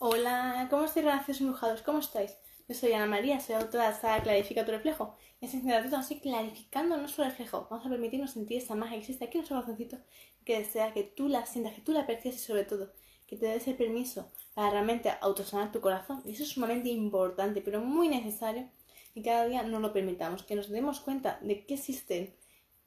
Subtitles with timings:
[0.00, 1.82] Hola, ¿cómo estáis, graciosos embrujados?
[1.82, 2.38] ¿Cómo estáis?
[2.68, 5.16] Yo soy Ana María, soy autora de esta Clarifica tu reflejo.
[5.40, 7.66] Y en este ratito así clarificando nuestro reflejo.
[7.68, 9.98] Vamos a permitirnos sentir esa magia que existe aquí en nuestro corazoncito,
[10.44, 12.92] que desea que tú la sientas, que tú la percibas y sobre todo
[13.26, 16.22] que te des el permiso para realmente autosanar tu corazón.
[16.24, 18.70] Y eso es sumamente importante, pero muy necesario
[19.14, 22.36] que cada día nos lo permitamos, que nos demos cuenta de qué existen,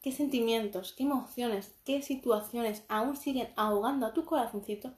[0.01, 4.93] qué sentimientos, qué emociones, qué situaciones aún siguen ahogando a tu corazoncito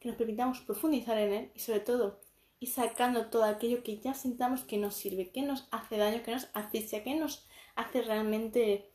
[0.00, 2.20] que nos permitamos profundizar en él y sobre todo
[2.60, 6.32] ir sacando todo aquello que ya sintamos que nos sirve, que nos hace daño, que
[6.32, 8.90] nos asfixia, que nos hace realmente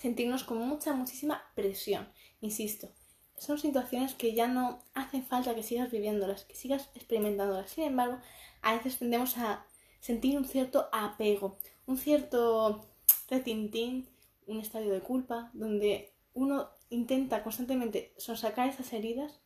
[0.00, 2.08] sentirnos con mucha, muchísima presión.
[2.40, 2.92] Insisto,
[3.36, 7.70] son situaciones que ya no hacen falta que sigas viviéndolas, que sigas experimentándolas.
[7.70, 8.18] Sin embargo,
[8.62, 9.66] a veces tendemos a
[10.00, 12.88] sentir un cierto apego, un cierto
[13.28, 14.08] retintín,
[14.46, 19.40] un estadio de culpa, donde uno intenta constantemente sonsacar esas heridas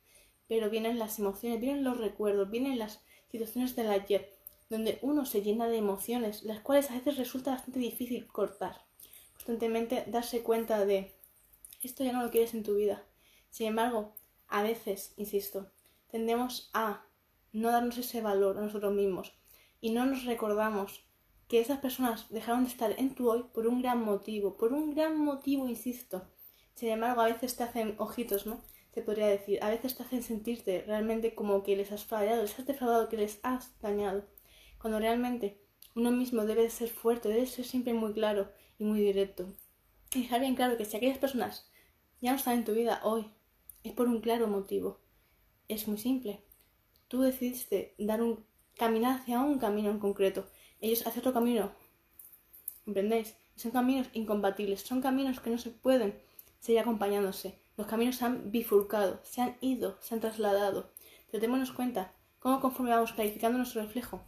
[0.48, 3.00] pero vienen las emociones, vienen los recuerdos, vienen las
[3.30, 4.32] situaciones del ayer,
[4.68, 8.84] donde uno se llena de emociones, las cuales a veces resulta bastante difícil cortar.
[9.34, 11.12] Constantemente darse cuenta de
[11.82, 13.04] esto ya no lo quieres en tu vida.
[13.50, 14.14] Sin embargo,
[14.48, 15.70] a veces, insisto,
[16.10, 17.04] tendemos a
[17.52, 19.32] no darnos ese valor a nosotros mismos
[19.80, 21.04] y no nos recordamos
[21.48, 24.94] que esas personas dejaron de estar en tu hoy por un gran motivo, por un
[24.94, 26.22] gran motivo, insisto.
[26.74, 28.60] Sin embargo, a veces te hacen ojitos, ¿no?
[29.02, 32.66] Podría decir, a veces te hacen sentirte realmente como que les has fallado, les has
[32.66, 34.24] defraudado, que les has dañado,
[34.78, 35.60] cuando realmente
[35.94, 39.46] uno mismo debe ser fuerte, debe ser siempre muy claro y muy directo.
[40.14, 41.70] Y dejar bien claro que si aquellas personas
[42.20, 43.30] ya no están en tu vida hoy,
[43.82, 45.00] es por un claro motivo.
[45.68, 46.42] Es muy simple.
[47.08, 48.44] Tú decidiste dar un
[48.76, 50.46] caminar hacia un camino en concreto.
[50.80, 51.72] Ellos hacia otro camino.
[52.84, 53.36] ¿Comprendéis?
[53.56, 56.20] Son caminos incompatibles, son caminos que no se pueden
[56.60, 57.58] seguir acompañándose.
[57.76, 60.92] Los caminos se han bifurcado, se han ido, se han trasladado.
[61.30, 64.22] Pero démonos cuenta cómo conforme vamos clarificando nuestro reflejo,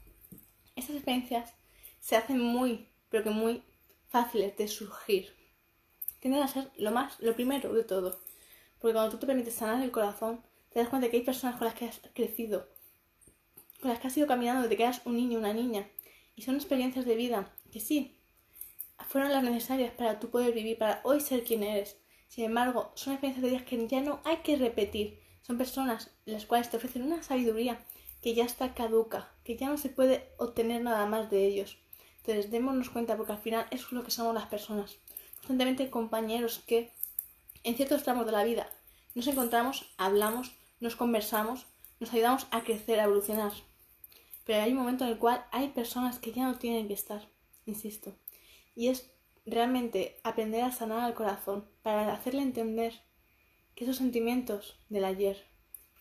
[0.77, 1.55] estas experiencias
[2.01, 3.63] se hacen muy, pero que muy
[4.09, 5.35] fáciles de surgir.
[6.21, 8.21] Tienden a ser lo más, lo primero de todo.
[8.79, 11.57] Porque cuando tú te permites sanar el corazón, te das cuenta de que hay personas
[11.57, 12.69] con las que has crecido,
[13.81, 15.89] con las que has ido caminando desde que eras un niño una niña.
[16.37, 18.19] Y son experiencias de vida que sí,
[19.09, 21.99] fueron las necesarias para tú poder vivir, para hoy ser quien eres.
[22.29, 25.21] Sin embargo, son experiencias de vida que ya no hay que repetir.
[25.43, 27.85] Son personas las cuales te ofrecen una sabiduría
[28.23, 31.79] que ya está caduca, que ya no se puede obtener nada más de ellos.
[32.19, 34.99] Entonces, démonos cuenta, porque al final eso es lo que somos las personas.
[35.37, 36.93] Constantemente compañeros que
[37.65, 38.71] en ciertos tramos de la vida
[39.15, 41.67] nos encontramos, hablamos, nos conversamos,
[42.01, 43.53] nos ayudamos a crecer, a evolucionar.
[44.45, 47.29] Pero hay un momento en el cual hay personas que ya no tienen que estar,
[47.67, 48.15] insisto.
[48.77, 49.11] Y es
[49.51, 52.95] realmente aprender a sanar al corazón para hacerle entender
[53.75, 55.45] que esos sentimientos del ayer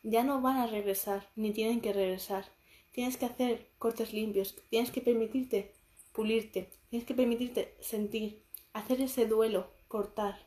[0.03, 2.45] ya no van a regresar ni tienen que regresar.
[2.93, 5.75] Tienes que hacer cortes limpios, tienes que permitirte
[6.13, 8.43] pulirte, tienes que permitirte sentir,
[8.73, 10.39] hacer ese duelo, cortar,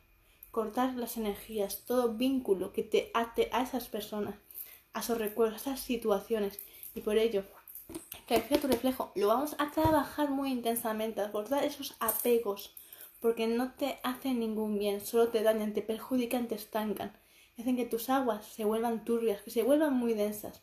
[0.50, 4.34] cortar las energías, todo vínculo que te ate a esas personas,
[4.92, 6.58] a esos recuerdos, a esas situaciones.
[6.94, 7.44] Y por ello,
[8.26, 12.74] clarifica tu reflejo, lo vamos a trabajar muy intensamente, a cortar esos apegos,
[13.20, 17.16] porque no te hacen ningún bien, solo te dañan, te perjudican, te estancan,
[17.58, 20.62] hacen que tus aguas se vuelvan turbias, que se vuelvan muy densas.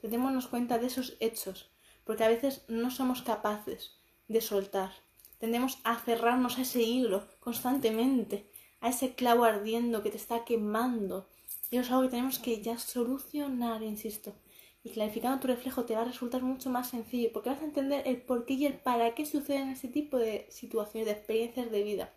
[0.00, 1.70] Tenemos cuenta de esos hechos,
[2.04, 3.98] porque a veces no somos capaces
[4.28, 4.92] de soltar.
[5.38, 11.28] Tendemos a cerrarnos a ese hilo constantemente, a ese clavo ardiendo que te está quemando.
[11.70, 14.34] Y es algo que tenemos que ya solucionar, insisto.
[14.82, 18.02] Y clarificando tu reflejo te va a resultar mucho más sencillo, porque vas a entender
[18.06, 21.82] el por qué y el para qué suceden ese tipo de situaciones, de experiencias de
[21.82, 22.14] vida.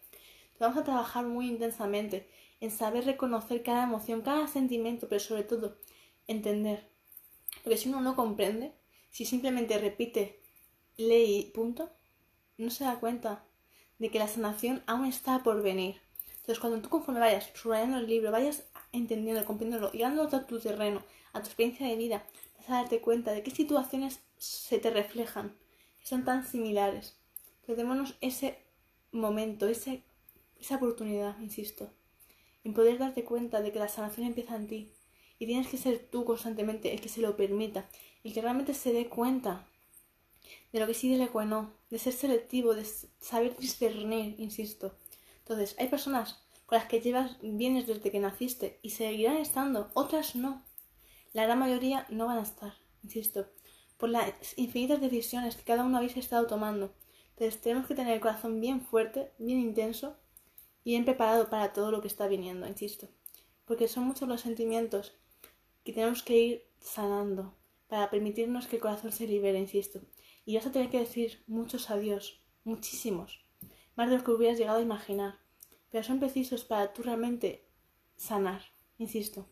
[0.60, 2.30] Vamos a trabajar muy intensamente
[2.60, 5.78] en saber reconocer cada emoción, cada sentimiento, pero sobre todo
[6.28, 6.88] entender.
[7.64, 8.74] Porque si uno no comprende,
[9.10, 10.40] si simplemente repite,
[10.98, 11.90] lee y punto,
[12.58, 13.44] no se da cuenta
[13.98, 16.00] de que la sanación aún está por venir.
[16.52, 21.02] Entonces, cuando tú conforme vayas subrayando el libro, vayas entendiendo, comprendiéndolo, llegándolo a tu terreno,
[21.32, 22.26] a tu experiencia de vida,
[22.68, 25.56] a darte cuenta de qué situaciones se te reflejan,
[26.02, 27.16] que son tan similares.
[27.66, 28.58] Que démonos ese
[29.14, 30.04] momento, ese,
[30.60, 31.90] esa oportunidad, insisto,
[32.66, 34.92] en poder darte cuenta de que la sanación empieza en ti.
[35.40, 37.88] Y tienes que ser tú constantemente el que se lo permita,
[38.26, 39.66] el que realmente se dé cuenta
[40.74, 42.84] de lo que sí y de lo que no, de ser selectivo, de
[43.22, 44.94] saber discernir, insisto.
[45.42, 50.36] Entonces, hay personas con las que llevas bienes desde que naciste y seguirán estando, otras
[50.36, 50.64] no
[51.34, 52.74] la gran mayoría no van a estar,
[53.04, 53.48] insisto,
[53.98, 56.94] por las infinitas decisiones que cada uno habéis estado tomando.
[57.30, 60.18] Entonces tenemos que tener el corazón bien fuerte, bien intenso
[60.84, 63.08] y bien preparado para todo lo que está viniendo, insisto.
[63.66, 65.18] Porque son muchos los sentimientos
[65.86, 67.56] que tenemos que ir sanando.
[67.88, 70.00] para permitirnos que el corazón se libere, insisto.
[70.46, 73.46] Y vas a tener que decir muchos adiós, muchísimos,
[74.02, 75.38] más de los que hubieras llegado a imaginar,
[75.92, 77.68] pero son precisos para tú realmente
[78.16, 78.64] sanar,
[78.98, 79.48] insisto.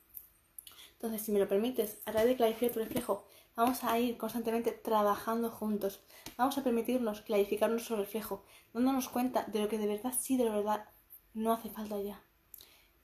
[0.94, 4.72] Entonces, si me lo permites, a través de clarificar tu reflejo, vamos a ir constantemente
[4.72, 6.04] trabajando juntos.
[6.36, 8.44] Vamos a permitirnos clarificar nuestro reflejo,
[8.74, 10.90] dándonos cuenta de lo que de verdad sí, de verdad
[11.36, 12.20] no hace falta ya.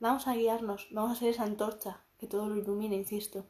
[0.00, 3.46] Vamos a guiarnos, vamos a ser esa antorcha que todo lo ilumine, insisto.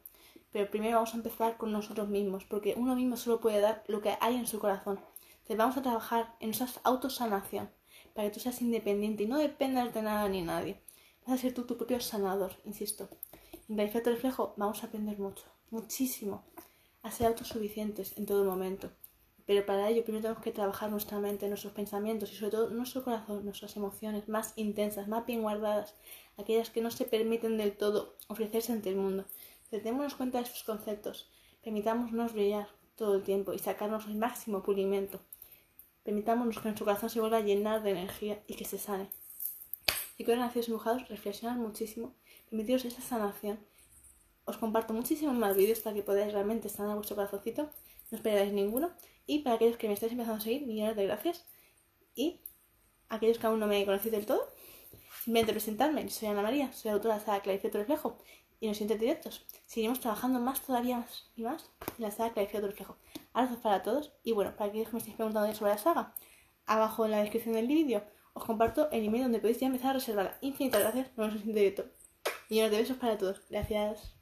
[0.51, 4.01] Pero primero vamos a empezar con nosotros mismos, porque uno mismo solo puede dar lo
[4.01, 4.99] que hay en su corazón.
[5.47, 7.71] Entonces vamos a trabajar en esa autosanación,
[8.17, 10.81] para que tú seas independiente y no dependas de nada ni nadie.
[11.23, 13.09] Vas a ser tú tu propio sanador, insisto.
[13.69, 16.43] En el efecto reflejo vamos a aprender mucho, muchísimo,
[17.03, 18.89] a ser autosuficientes en todo momento.
[19.45, 23.03] Pero para ello primero tenemos que trabajar nuestra mente, nuestros pensamientos y sobre todo nuestro
[23.03, 25.93] corazón, nuestras emociones más intensas, más bien guardadas,
[26.37, 29.25] aquellas que no se permiten del todo ofrecerse ante el mundo.
[29.69, 31.29] Démonos cuenta de estos conceptos,
[31.63, 35.19] permitámonos brillar todo el tiempo y sacarnos el máximo pulimento.
[36.07, 39.09] Permitámonos que nuestro corazón se vuelva a llenar de energía y que se sane.
[40.17, 42.15] Y que nacidos dibujados reflexionar muchísimo,
[42.49, 43.59] permitiros esa sanación.
[44.45, 47.63] Os comparto muchísimos más vídeos para que podáis realmente sanar vuestro corazoncito,
[48.09, 48.93] no esperáis ninguno.
[49.25, 51.45] Y para aquellos que me estáis empezando a seguir, millones de gracias.
[52.15, 52.39] Y
[53.09, 54.47] aquellos que aún no me conocéis del todo,
[55.25, 56.09] simplemente presentarme.
[56.09, 58.17] Soy Ana María, soy autora de la saga Clarifica Reflejo
[58.61, 62.61] y en los directos seguimos trabajando más todavía más y más en la saga Clarifica
[62.61, 62.95] Reflejo.
[63.37, 66.15] Abrazos para todos y bueno, para aquellos que me estéis preguntando sobre la saga,
[66.65, 68.03] abajo en la descripción del vídeo
[68.33, 70.39] os comparto el email donde podéis ya empezar a reservarla.
[70.41, 71.85] Infinitas gracias, nos vemos en el directo.
[72.49, 73.43] Millones de besos para todos.
[73.47, 74.16] Gracias.